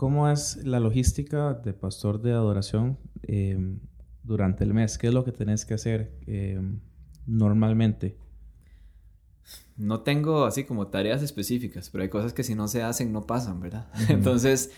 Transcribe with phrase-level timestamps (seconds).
[0.00, 3.80] ¿cómo es la logística de pastor de adoración em,
[4.22, 4.96] durante el mes?
[4.96, 6.80] ¿Qué es lo que tenés que hacer em,
[7.26, 8.16] normalmente?
[9.76, 13.26] No tengo así como tareas específicas, pero hay cosas que si no se hacen no
[13.26, 13.88] pasan, ¿verdad?
[14.08, 14.72] Entonces,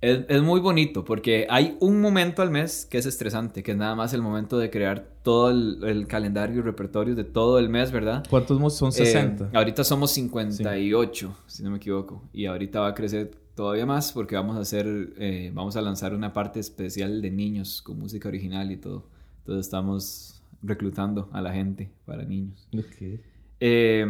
[0.00, 3.94] es, muy bonito porque hay un momento al mes que es estresante, que es nada
[3.94, 8.24] más el momento de crear todo el, calendario y repertorio de todo el mes, ¿verdad?
[8.28, 9.44] ¿Cuántos son 60?
[9.44, 14.12] Eh, ahorita somos 58, si no me equivoco, y ahorita va a crecer todavía más
[14.12, 14.86] porque vamos a hacer,
[15.18, 19.08] eh, vamos a lanzar una parte especial de niños con música original y todo.
[19.40, 22.68] Entonces estamos reclutando a la gente para niños.
[22.72, 23.20] Okay.
[23.58, 24.06] Eh,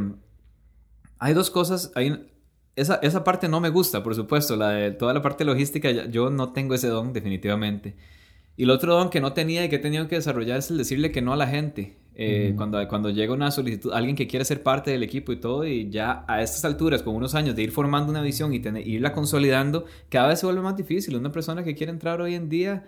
[1.18, 2.30] hay dos cosas, hay,
[2.76, 6.28] esa, esa, parte no me gusta, por supuesto, la de toda la parte logística, yo
[6.28, 7.96] no tengo ese don definitivamente.
[8.54, 10.76] Y el otro don que no tenía y que he tenido que desarrollar es el
[10.76, 11.96] decirle que no a la gente.
[12.20, 15.64] Eh, cuando, cuando llega una solicitud, alguien que quiere ser parte del equipo y todo,
[15.64, 18.84] y ya a estas alturas, con unos años de ir formando una visión y tener,
[18.88, 21.14] irla consolidando, cada vez se vuelve más difícil.
[21.14, 22.84] Una persona que quiere entrar hoy en día,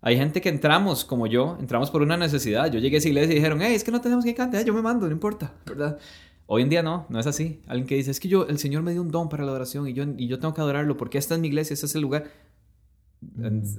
[0.00, 2.68] hay gente que entramos, como yo, entramos por una necesidad.
[2.68, 4.74] Yo llegué a esa iglesia y dijeron, hey, es que no tenemos que cantar, yo
[4.74, 5.96] me mando, no importa, ¿verdad?
[6.46, 7.60] Hoy en día no, no es así.
[7.68, 9.86] Alguien que dice, es que yo, el Señor me dio un don para la adoración
[9.86, 12.02] y yo, y yo tengo que adorarlo porque esta es mi iglesia, este es el
[12.02, 12.24] lugar.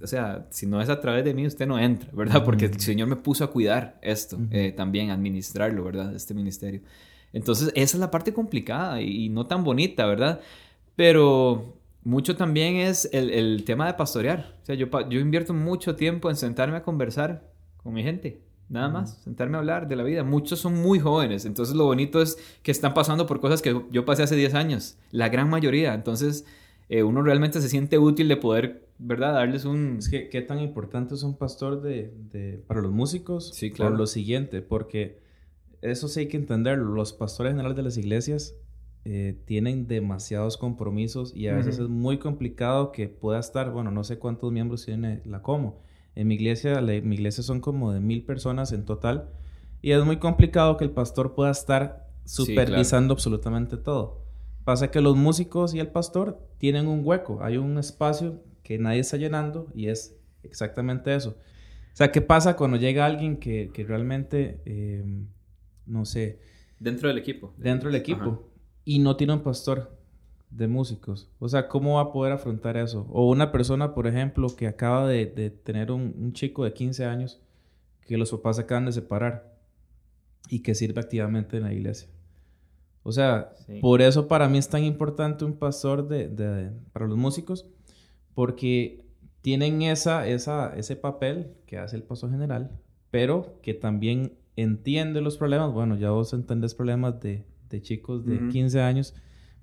[0.04, 2.44] O sea, si no es a través de mí, usted no entra, ¿verdad?
[2.44, 2.80] Porque el.
[2.80, 6.16] Señor me puso a cuidar esto, eh, también administrarlo, ¿verdad?
[6.16, 6.82] Este ministerio.
[7.34, 10.40] Entonces, esa es la parte complicada y, no tan bonita, ¿verdad?
[10.96, 14.56] Pero mucho también es el, el, tema de pastorear.
[14.62, 18.46] O sea, yo, yo invierto mucho tiempo en sentarme a conversar con mi gente.
[18.68, 20.24] Nada más, sentarme a hablar de la vida.
[20.24, 24.06] Muchos son muy jóvenes, entonces lo bonito es que están pasando por cosas que yo
[24.06, 25.94] pasé hace 10 años, la gran mayoría.
[25.94, 26.46] Entonces
[26.90, 29.34] eh, uno realmente se siente útil de poder, ¿verdad?
[29.34, 29.98] Darles un...
[30.00, 33.52] Es que, ¿qué tan importante es un pastor de, de, para los músicos?
[33.54, 33.92] Sí, claro.
[33.92, 35.20] Por lo siguiente, porque
[35.82, 36.94] eso sí hay que entenderlo.
[36.94, 38.56] Los pastores generales de las iglesias
[39.04, 44.04] eh, tienen demasiados compromisos y a veces es muy complicado que pueda estar, bueno, no
[44.04, 45.84] sé cuántos miembros tiene la Como
[46.16, 49.30] en mi iglesia, mi iglesia son como de mil personas en total.
[49.82, 54.24] Y es muy complicado que el pastor pueda estar supervisando absolutamente todo.
[54.64, 59.00] Pasa que los músicos y el pastor tienen un hueco, hay un espacio que nadie
[59.00, 61.30] está llenando y es exactamente eso.
[61.30, 65.28] O sea, ¿qué pasa cuando llega alguien que, realmente, em,
[65.86, 66.40] no sé...
[66.80, 67.54] Dentro del equipo.
[67.58, 68.50] Dentro del equipo.
[68.84, 69.96] Y no tiene un pastor
[70.50, 71.30] de músicos.
[71.38, 73.06] O sea, ¿cómo va a poder afrontar eso?
[73.12, 75.28] O una persona, por ejemplo, que acaba de,
[75.64, 77.40] tener un, chico de 15 años
[78.02, 79.56] que los papás acaban de separar
[80.50, 82.10] y que sirve activamente en la iglesia.
[83.04, 87.68] O sea, por eso para mí es tan importante un pastor de, para los músicos,
[88.36, 89.04] porque
[89.42, 92.80] tienen esa, esa, ese papel que hace el pastor general,
[93.10, 95.74] pero que también entiende los problemas.
[95.74, 97.44] Bueno, ya vos entendés problemas de,
[97.82, 99.14] chicos de 15 años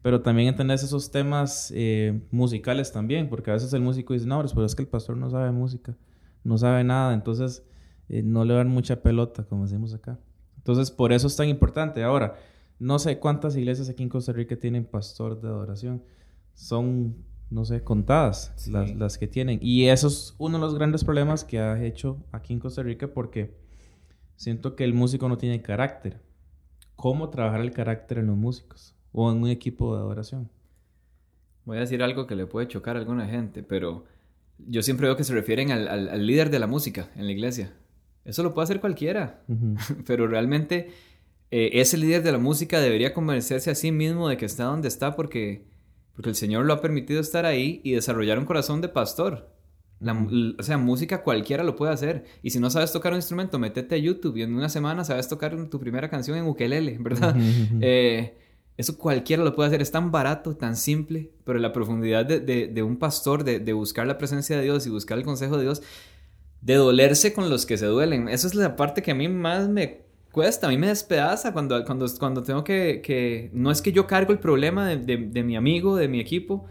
[0.03, 4.45] pero también entender esos temas eh, musicales también, porque a veces el músico dice, no,
[4.53, 5.97] pero es que el pastor no sabe música,
[6.43, 7.65] no sabe nada, entonces
[8.09, 10.19] eh, no le dan mucha pelota, como decimos acá.
[10.57, 12.03] Entonces, por eso es tan importante.
[12.03, 12.35] Ahora,
[12.81, 16.03] no sé cuántas iglesias aquí en Costa Rica tienen pastor de adoración.
[16.53, 17.15] Son,
[17.53, 19.59] no sé, contadas las, las que tienen.
[19.63, 23.09] Y eso es uno de los grandes problemas que ha hecho aquí en Costa Rica
[23.09, 23.55] porque
[24.37, 26.21] siento que el músico no tiene carácter.
[26.97, 28.97] ¿Cómo trabajar el carácter en los músicos?
[29.13, 30.51] o en un equipo de adoración.
[31.65, 34.05] Voy a decir algo que le puede chocar a alguna gente, pero
[34.59, 37.73] yo siempre veo que se refieren al, líder de la música en la iglesia.
[38.25, 39.43] Eso lo puede hacer cualquiera,
[40.07, 40.91] pero realmente
[41.51, 44.89] eh, ese líder de la música debería convencerse a sí mismo de que está donde
[44.89, 45.67] está porque,
[46.15, 49.51] porque el Señor lo ha permitido estar ahí y desarrollar un corazón de pastor.
[50.01, 52.25] o sea, música cualquiera lo puede hacer.
[52.43, 55.29] Y si no sabes tocar un instrumento, métete a YouTube y en una semana sabes
[55.29, 57.35] tocar tu primera canción en ukelele, ¿verdad?
[57.81, 58.37] eh,
[58.77, 62.97] eso cualquiera lo puede hacer, es tan barato, tan simple, pero la profundidad de, un
[62.97, 65.83] pastor, de, buscar la presencia de Dios y buscar el consejo de Dios,
[66.63, 68.29] de dolerse con los que se duelen.
[68.29, 71.85] Esa es la parte que a mí más me cuesta, a mí me despedaza cuando,
[71.85, 73.51] cuando, cuando tengo que, que...
[73.53, 76.67] No es que yo cargo el problema de mi amigo, de mi equipo,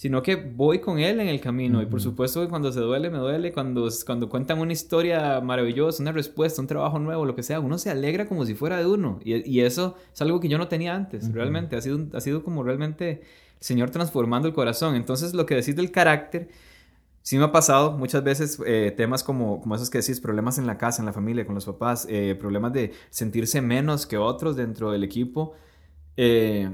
[0.00, 1.82] sino que voy con él en el camino.
[1.82, 3.52] Y por supuesto que cuando se duele, me duele.
[3.52, 7.76] Cuando, cuando cuentan una historia maravillosa, una respuesta, un trabajo nuevo, lo que sea, uno
[7.76, 9.20] se alegra como si fuera de uno.
[9.22, 11.76] Y, y eso es algo que yo no tenía antes, realmente.
[11.76, 13.20] Ha sido, ha sido como realmente el
[13.58, 14.94] Señor transformando el corazón.
[14.94, 16.48] Entonces, lo que decís del carácter,
[17.22, 20.66] sí me ha pasado muchas veces eh, temas como, como esos que decís, problemas en
[20.66, 24.56] la casa, en la familia, con los papás, eh, problemas de sentirse menos que otros
[24.56, 25.52] dentro del equipo.
[26.16, 26.70] Eh,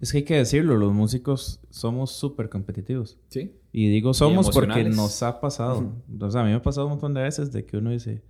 [0.00, 3.18] es que hay que decirlo, los músicos somos súper competitivos.
[3.28, 3.56] Sí.
[3.72, 5.92] Y digo somos porque nos ha pasado.
[6.20, 8.22] O sea, a mí me ha pasado un montón de veces de que uno dice,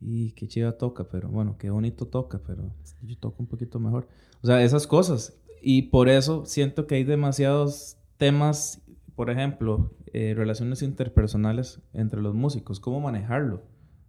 [0.00, 4.08] y qué chiva toca, pero bueno, qué bonito toca, pero yo toco un poquito mejor.
[4.42, 5.36] O sea, esas cosas.
[5.62, 8.82] Y por eso siento que hay demasiados temas
[9.20, 13.56] por ejemplo, eh, relaciones interpersonales entre los músicos, ¿cómo manejarlo?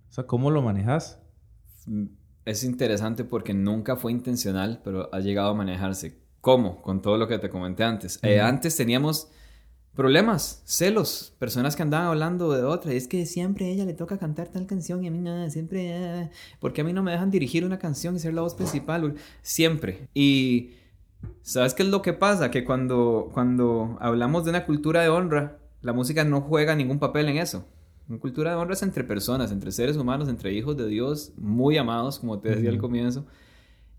[0.10, 1.20] O sea, ¿cómo lo manejas?
[2.46, 6.22] Es interesante porque nunca fue intencional, pero ha llegado a manejarse.
[6.40, 6.82] ¿Cómo?
[6.82, 8.20] Con todo lo que te comenté antes.
[8.24, 9.30] Eh, antes teníamos
[9.94, 12.94] problemas, celos, personas que andaban hablando de otra.
[12.94, 15.50] Y es que siempre a ella le toca cantar tal canción y a mí nada,
[15.50, 15.90] siempre...
[15.90, 16.30] Eh,
[16.62, 19.16] porque a mí no me dejan dirigir una canción y ser la voz principal?
[19.42, 20.08] Siempre.
[20.14, 20.72] Y
[21.42, 22.52] ¿sabes qué es lo que pasa?
[22.52, 27.30] Que cuando, cuando hablamos de una cultura de honra, la música no juega ningún papel
[27.30, 27.66] en eso.
[28.08, 31.78] Una cultura de honra es entre personas, entre seres humanos, entre hijos de Dios, muy
[31.78, 33.26] amados, como te decía al comienzo.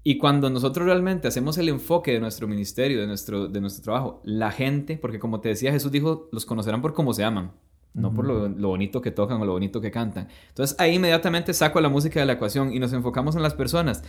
[0.04, 4.20] Y cuando nosotros realmente hacemos el enfoque de nuestro ministerio, de nuestro, de nuestro trabajo,
[4.24, 7.52] la gente, porque como te decía, Jesús dijo, los conocerán por cómo se aman,
[7.94, 10.28] no por lo, lo, bonito que tocan o lo bonito que cantan.
[10.48, 14.02] Entonces ahí inmediatamente saco la música de la ecuación y nos enfocamos en las personas.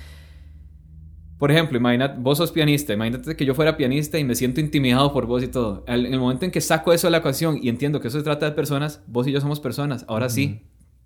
[1.44, 5.12] Por ejemplo, imagínate, vos sos pianista, imagínate que yo fuera pianista y me siento intimidado
[5.12, 5.84] por vos y todo.
[5.88, 8.24] En el momento en que saco eso de la ecuación y entiendo que eso se
[8.24, 10.06] trata de personas, vos y yo somos personas.
[10.08, 10.62] Ahora sí,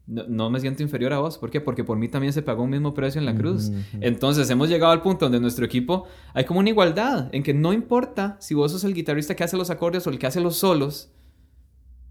[0.05, 1.39] no, me siento inferior a vos.
[1.39, 1.59] ¿Por qué?
[1.59, 3.71] Porque por mí también se pagó un mismo precio en la cruz.
[3.99, 6.05] Entonces hemos llegado al punto donde en nuestro equipo
[6.35, 9.57] hay como una igualdad, en que no importa si vos sos el guitarrista que hace
[9.57, 11.09] los acordes o el que hace los solos,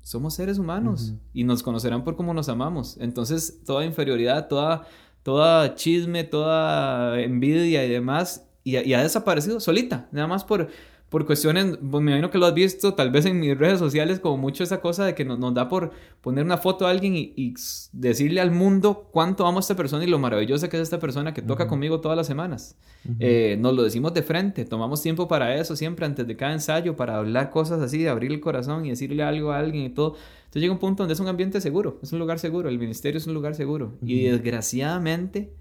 [0.03, 2.97] somos seres humanos y nos conocerán por cómo nos amamos.
[3.01, 4.87] Entonces toda inferioridad, toda
[5.27, 10.69] toda chisme, toda envidia y demás, y, ha desaparecido solita, nada más por,
[11.09, 14.19] por cuestiones, pues me imagino que lo has visto tal vez en mis redes sociales,
[14.19, 17.55] como mucho esa cosa de que nos, da por poner una foto a alguien y,
[17.93, 21.33] decirle al mundo cuánto amo a esta persona y lo maravillosa que es esta persona
[21.33, 22.77] que toca conmigo todas las semanas.
[23.21, 26.97] Eh, nos lo decimos de frente, tomamos tiempo para eso siempre antes de cada ensayo,
[26.97, 30.17] para hablar cosas así, de abrir el corazón y decirle algo a alguien y todo.
[30.47, 33.19] Entonces llega un punto donde es un ambiente seguro, es un lugar seguro, el ministerio
[33.19, 33.93] es un lugar seguro.
[34.03, 35.53] Y desgraciadamente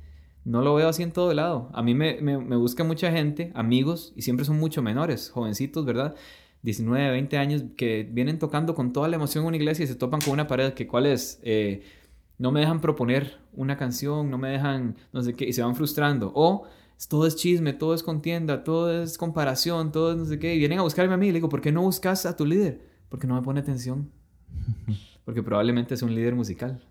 [0.45, 1.69] no lo veo así en todo lado.
[1.73, 6.15] A mí me, me, busca mucha gente, amigos, y siempre son mucho menores, jovencitos, ¿verdad?
[6.61, 9.95] 19, 20 años, que vienen tocando con toda la emoción en una iglesia y se
[9.95, 11.39] topan con una pared que cuál es...
[11.43, 11.83] Eh,
[12.37, 15.73] no me dejan proponer una canción, no me dejan, no sé qué, y se van
[15.73, 16.31] frustrando.
[16.35, 16.65] O
[17.09, 20.59] todo es chisme, todo es contienda, todo es comparación, todo es no sé qué, y
[20.59, 22.81] vienen a buscarme a mí y le digo, ¿por qué no buscas a tu líder?
[23.09, 24.11] Porque no me pone atención.
[25.25, 26.81] Porque probablemente es un líder musical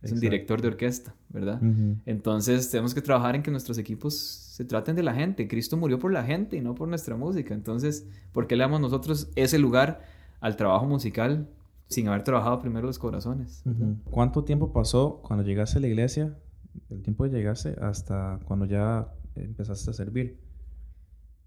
[0.00, 1.60] es un director de orquesta, ¿verdad?
[2.06, 5.48] Entonces tenemos que trabajar en que nuestros equipos se traten de la gente.
[5.48, 7.52] Cristo murió por la gente y no por nuestra música.
[7.52, 10.04] Entonces, ¿por qué le damos nosotros ese lugar
[10.40, 11.48] al trabajo musical
[11.88, 13.64] sin haber trabajado primero los corazones?
[14.10, 16.36] ¿Cuánto tiempo pasó cuando llegaste a la iglesia,
[16.90, 20.38] el tiempo de llegarse, hasta cuando ya empezaste a servir?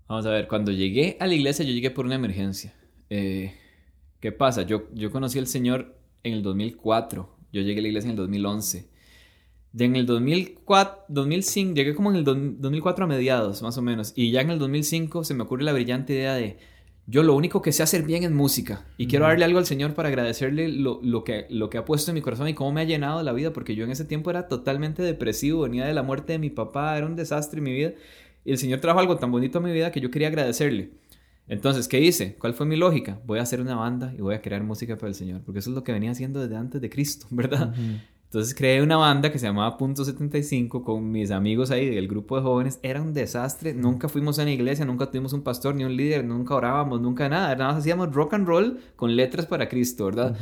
[0.09, 2.73] Vamos a ver, cuando llegué a la iglesia yo llegué por una emergencia.
[3.09, 3.53] Eh,
[4.19, 4.63] ¿Qué pasa?
[4.63, 8.17] Yo, yo conocí al Señor en el 2004 yo llegué a la iglesia en el
[8.17, 8.89] 2011.
[9.73, 14.11] De en el 2004, 2005, llegué como en el 2004 a mediados, más o menos.
[14.15, 16.57] Y ya en el 2005 se me ocurre la brillante idea de,
[17.07, 18.85] yo lo único que sé hacer bien es música.
[18.97, 22.11] Y quiero darle algo al Señor para agradecerle lo, lo, que, lo que ha puesto
[22.11, 23.53] en mi corazón y cómo me ha llenado la vida.
[23.53, 26.97] Porque yo en ese tiempo era totalmente depresivo, venía de la muerte de mi papá,
[26.97, 27.93] era un desastre en mi vida.
[28.43, 30.91] Y el Señor trajo algo tan bonito a mi vida que yo quería agradecerle.
[31.47, 32.35] Entonces, ¿qué hice?
[32.35, 33.19] ¿Cuál fue mi lógica?
[33.25, 35.69] Voy a hacer una banda y voy a crear música para el Señor, porque eso
[35.69, 37.73] es lo que venía haciendo desde antes de Cristo, ¿verdad?
[38.31, 42.37] Entonces creé una banda que se llamaba Punto 75 con mis amigos ahí del grupo
[42.37, 42.79] de jóvenes.
[42.81, 43.73] Era un desastre.
[43.73, 47.27] Nunca fuimos a una iglesia, nunca tuvimos un pastor ni un líder, nunca orábamos, nunca
[47.27, 47.53] nada.
[47.57, 50.37] Nada más hacíamos rock and roll con letras para Cristo, ¿verdad?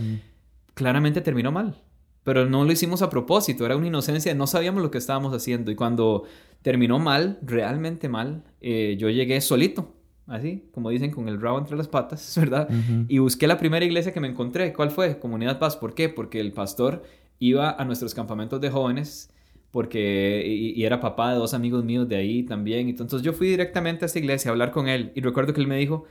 [0.75, 1.81] Claramente terminó mal.
[2.23, 5.71] Pero no lo hicimos a propósito, era una inocencia, no sabíamos lo que estábamos haciendo.
[5.71, 6.25] Y cuando
[6.61, 9.98] terminó mal, realmente mal, eh, yo llegué solito
[10.29, 12.69] así, como dicen, con el rabo entre las patas, ¿verdad?
[13.07, 14.73] Y busqué la primera iglesia que me encontré.
[14.73, 15.19] ¿Cuál fue?
[15.19, 15.77] Comunidad Paz.
[15.77, 16.09] ¿Por qué?
[16.09, 17.03] Porque el pastor
[17.39, 19.29] iba a nuestros campamentos de jóvenes
[19.71, 22.89] porque y, era papá de dos amigos míos de ahí también.
[22.89, 25.67] Entonces yo fui directamente a esa iglesia a hablar con él y recuerdo que él
[25.67, 26.05] me dijo,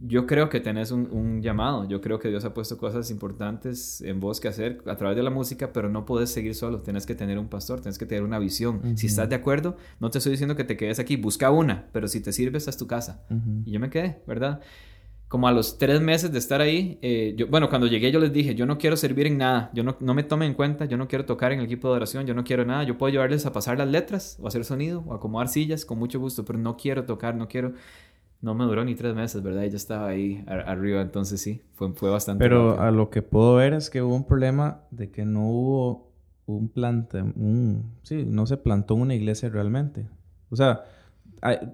[0.00, 4.20] yo creo que tenés un, llamado, yo creo que Dios ha puesto cosas importantes en
[4.20, 7.14] vos que hacer a través de la música, pero no puedes seguir solo, tienes que
[7.14, 8.96] tener un pastor, tienes que tener una visión.
[8.96, 12.06] Si estás de acuerdo, no te estoy diciendo que te quedes aquí, busca una, pero
[12.06, 13.24] si te sirve, esta es tu casa.
[13.64, 14.60] Y yo me quedé, ¿verdad?
[15.26, 18.32] Como a los tres meses de estar ahí, eh, yo, bueno, cuando llegué yo les
[18.32, 20.96] dije, yo no quiero servir en nada, yo no, no me tomen en cuenta, yo
[20.96, 23.44] no quiero tocar en el equipo de oración, yo no quiero nada, yo puedo llevarles
[23.44, 26.78] a pasar las letras o hacer sonido o acomodar sillas con mucho gusto, pero no
[26.78, 27.74] quiero tocar, no quiero
[28.40, 29.64] no me duró ni tres meses, ¿verdad?
[29.64, 32.42] Y ya estaba ahí arriba, entonces sí, fue, fue bastante.
[32.42, 36.12] Pero a lo que puedo ver es que hubo un problema de que no hubo
[36.46, 40.06] un plante, un, sí, no se plantó una iglesia realmente.
[40.50, 40.84] O sea,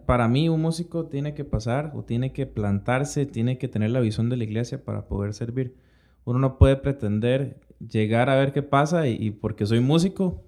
[0.06, 4.00] para mí un músico tiene que pasar o tiene que plantarse, tiene que tener la
[4.00, 5.76] visión de la iglesia para poder servir.
[6.24, 10.42] Uno no puede pretender llegar a ver qué pasa y, porque soy músico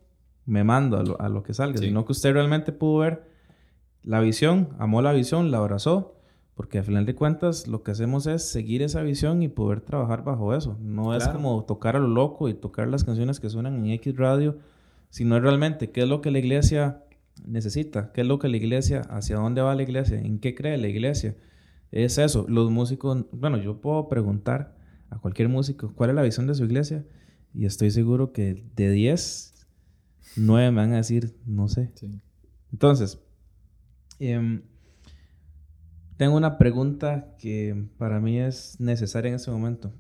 [0.47, 3.36] me mando a lo, a lo que salga, sino que usted realmente pudo ver
[4.07, 6.15] la visión, amó la visión, la abrazó,
[6.55, 10.25] Porque al final de cuentas lo que hacemos es seguir esa visión y poder trabajar
[10.25, 10.79] bajo eso.
[10.81, 14.17] No es como tocar a lo loco y tocar las canciones que suenan en X
[14.17, 14.57] radio,
[15.11, 17.03] sino realmente qué es lo que la iglesia
[17.45, 20.79] necesita, qué es lo que la iglesia, hacia dónde va la iglesia, en qué cree
[20.79, 21.37] la iglesia.
[21.91, 24.77] Es eso, los músicos, bueno, yo puedo preguntar
[25.11, 27.05] a cualquier músico cuál es la visión de su iglesia
[27.53, 29.67] y estoy seguro que de 10,
[30.37, 31.93] 9 me van a decir, no sé.
[32.73, 33.21] Entonces,
[34.21, 34.61] eh,
[36.17, 39.93] tengo una pregunta que para mí es necesaria en este momento.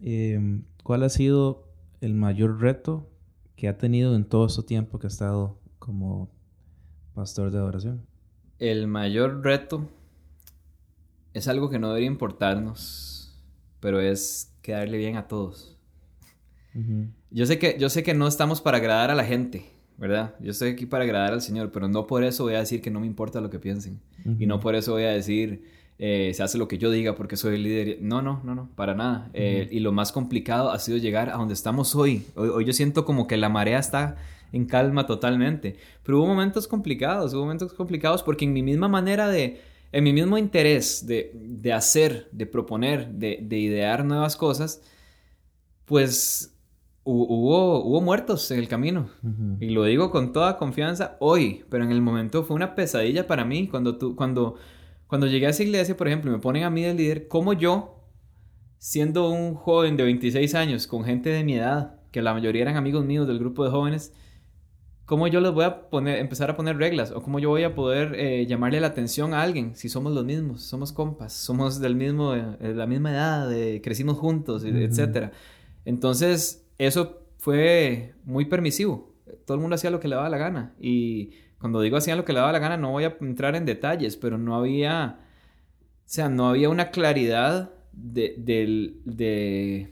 [0.00, 1.68] Eh, ¿Cuál ha sido
[2.00, 3.10] el mayor reto
[3.56, 6.30] que ha tenido en todo este tiempo que ha estado como
[7.14, 8.06] pastor de adoración?
[8.58, 9.88] El mayor reto
[11.32, 13.36] es algo que no debería importarnos,
[13.80, 15.76] pero es quedarle bien a todos.
[17.30, 19.64] yo, sé que, yo sé que no estamos para agradar a la gente,
[19.96, 20.34] ¿verdad?
[20.40, 22.90] Yo estoy aquí para agradar al Señor, pero no por eso voy a decir que
[22.90, 24.00] no me importa lo que piensen.
[24.38, 25.64] Y no por eso voy a decir,
[25.98, 27.98] eh, se hace lo que yo diga porque soy el líder.
[28.00, 29.30] No, no, no, no, para nada.
[29.34, 32.26] Eh, y lo más complicado ha sido llegar a donde estamos hoy.
[32.34, 32.64] hoy.
[32.64, 34.16] yo siento como que la marea está
[34.52, 35.76] en calma totalmente.
[36.02, 39.60] Pero hubo momentos complicados, hubo momentos complicados porque en mi misma manera de,
[39.92, 44.82] en mi mismo interés de, de hacer, de proponer, de, de idear nuevas cosas,
[45.84, 46.53] pues
[47.04, 49.08] hubo, hubo muertos en el camino.
[49.60, 53.44] Y lo digo con toda confianza hoy, pero en el momento fue una pesadilla para
[53.44, 53.68] mí.
[53.68, 54.56] Cuando, tú, cuando,
[55.06, 58.00] cuando llegué a esa iglesia, por ejemplo, me ponen a mí de líder, como yo,
[58.78, 62.76] siendo un joven de 26 años, con gente de mi edad, que la mayoría eran
[62.76, 64.12] amigos míos del grupo de jóvenes,
[65.04, 67.10] ¿cómo yo les voy a poner, empezar a poner reglas?
[67.10, 70.24] ¿O cómo yo voy a poder eh, llamarle la atención a alguien si somos los
[70.24, 73.50] mismos, somos compas, somos del mismo, de eh, la misma edad,
[73.82, 75.32] crecimos juntos, etcétera?
[75.84, 79.12] Entonces, eso fue muy permisivo.
[79.46, 80.74] Todo el mundo hacía lo que le daba la gana.
[80.80, 83.64] Y cuando digo hacía lo que le daba la gana, no voy a entrar en
[83.64, 89.90] detalles, pero no había, o sea, no había una claridad de, de,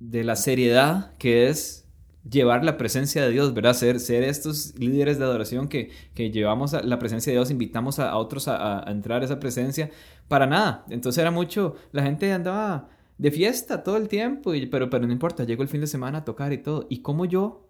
[0.00, 1.88] de, la seriedad que es
[2.28, 3.74] llevar la presencia de Dios, ¿verdad?
[3.74, 7.98] Ser, ser estos líderes de adoración que, que llevamos a la presencia de Dios, invitamos
[7.98, 9.90] a, otros a, a, entrar a esa presencia,
[10.28, 10.84] para nada.
[10.88, 15.12] Entonces era mucho, la gente andaba de fiesta todo el tiempo, y, pero, pero no
[15.12, 16.86] importa, llego el fin de semana a tocar y todo.
[16.88, 17.68] ¿Y como yo?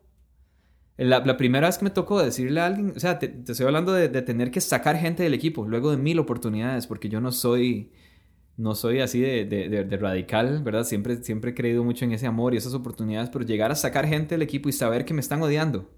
[0.97, 4.09] La, primera vez que me tocó decirle a alguien, o sea, te, estoy hablando de,
[4.23, 7.91] tener que sacar gente del equipo, luego de mil oportunidades, porque yo no soy,
[8.57, 10.85] no soy así de, de, radical, ¿verdad?
[10.85, 14.07] Siempre, siempre he creído mucho en ese amor y esas oportunidades, pero llegar a sacar
[14.07, 15.91] gente del equipo y saber que me están odiando,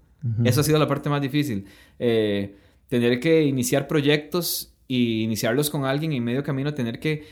[0.43, 1.65] eso ha sido la parte más difícil.
[1.99, 2.55] Eh,
[2.89, 7.23] tener que iniciar proyectos y iniciarlos con alguien y en medio camino tener que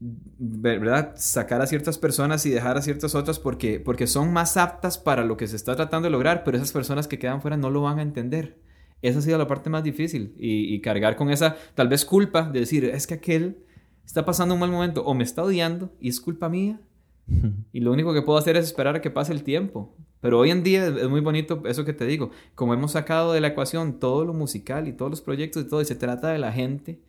[0.00, 1.14] ¿verdad?
[1.16, 5.24] Sacar a ciertas personas y dejar a ciertas otras porque, porque son más aptas para
[5.24, 7.82] lo que se está tratando de lograr, pero esas personas que quedan fuera no lo
[7.82, 8.58] van a entender.
[9.02, 12.60] Esa ha sido la parte más difícil y, cargar con esa tal vez culpa de
[12.60, 13.58] decir, es que aquel
[14.04, 16.80] está pasando un mal momento o me está odiando y es culpa mía.
[17.72, 19.94] Y lo único que puedo hacer es esperar a que pase el tiempo.
[20.20, 22.30] Pero hoy en día es muy bonito eso que te digo.
[22.54, 25.80] Como hemos sacado de la ecuación todo lo musical y todos los proyectos y todo,
[25.80, 27.00] y se trata de la gente,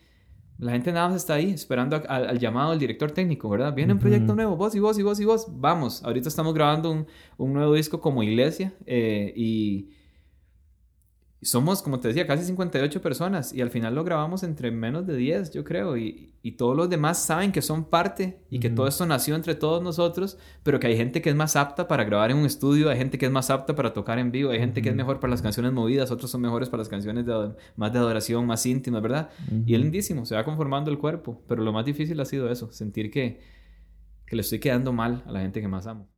[0.60, 3.74] la gente nada más está ahí esperando al llamado del director técnico, ¿verdad?
[3.74, 5.48] Viene un proyecto nuevo, vos y vos y vos y vos.
[5.50, 9.90] Vamos, ahorita estamos grabando un, un nuevo disco como iglesia eh, y
[11.42, 15.16] somos, como te decía, casi 58 personas y al final lo grabamos entre menos de
[15.16, 18.88] 10, yo creo, y, y todos los demás saben que son parte y que todo
[18.88, 22.32] esto nació entre todos nosotros, pero que hay gente que es más apta para grabar
[22.32, 24.82] en un estudio, hay gente que es más apta para tocar en vivo, hay gente
[24.82, 27.94] que es mejor para las canciones movidas, otros son mejores para las canciones de, más
[27.94, 29.30] de adoración, más íntimas, ¿verdad?
[29.66, 32.70] Y es lindísimo, se va conformando el cuerpo, pero lo más difícil ha sido eso,
[32.74, 33.40] sentir que,
[34.26, 36.10] que le estoy quedando mal a la gente que más amo.